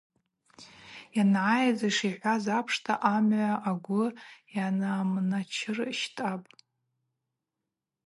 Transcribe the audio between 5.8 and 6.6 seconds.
щтӏапӏ.